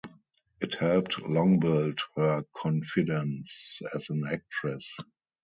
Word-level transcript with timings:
It 0.59 0.73
helped 0.79 1.21
Long 1.29 1.59
build 1.59 1.99
her 2.15 2.43
confidence 2.55 3.81
as 3.93 4.09
an 4.09 4.23
actress. 4.27 4.95